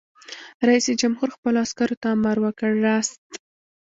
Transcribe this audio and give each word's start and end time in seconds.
رئیس 0.67 0.87
جمهور 1.01 1.29
خپلو 1.35 1.57
عسکرو 1.65 1.95
ته 2.01 2.07
امر 2.15 2.37
وکړ؛ 2.43 2.71
راست! 2.87 3.23